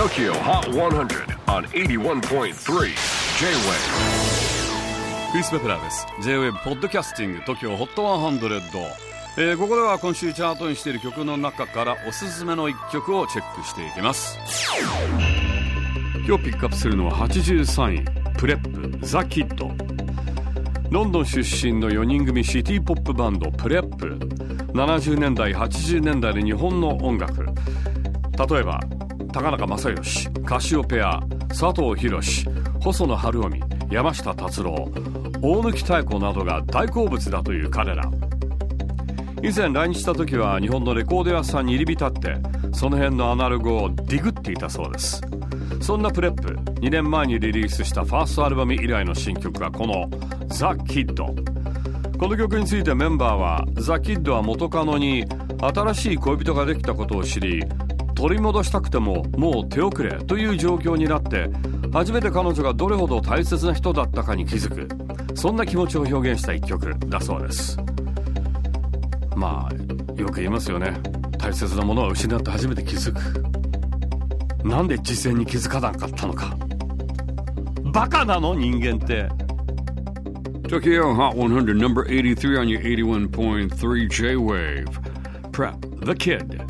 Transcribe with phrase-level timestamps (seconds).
[0.00, 2.52] TOKYO HOT 100 on 81.3 J-WAVE
[5.30, 6.06] クリス・ペプラーです。
[6.22, 8.86] J-WAVE ポッドキャスティング TOKYO HOT 100、
[9.36, 14.38] えー、ここでは今週チャートインしている曲の中からおすすめの一曲をチェックしていきます。
[16.26, 18.04] 今日ピックアップするのは83位。
[18.38, 19.70] PREP The Kid。
[20.90, 24.18] ロンドン出身の4人組シティポップバンド PREP。
[24.72, 27.44] 70年代80年代で日本の音楽。
[27.44, 28.80] 例えば
[29.32, 32.20] 高中正義カシオペア佐藤博
[32.80, 34.90] 細野晴臣山下達郎
[35.40, 38.10] 大貫妙子などが大好物だという彼ら。
[39.42, 42.36] 以前来日した時は日本のレコード屋さんに入り浸って
[42.72, 45.22] その辺のアナログをディグっていたそうです。
[45.80, 46.48] そんな PREP
[46.80, 55.24] 2年前にリリースしたファーストアルバム以来の新曲がこの「The Kid」この曲についてメンバーは The Kid は元カノに
[55.60, 57.62] 新しい恋人ができたことを知り
[58.20, 61.48] 取り戻したくてももう手遅れという状況になって
[61.90, 65.34] 初めて彼女がどれほど大切な人だったかに気づく。
[65.34, 67.78] そんな気持ちを表現した一曲だそうです。
[69.34, 71.00] まあよく言いますよね。
[71.38, 74.68] 大切なものは失って初めて気づく。
[74.68, 76.54] なんで事前に気づかなかったのか。
[77.84, 79.30] バカなの人間って。
[80.68, 84.84] Tokyo Hot 100 number 83 on your 81.3 J-Wave
[85.52, 86.69] Prep the Kid.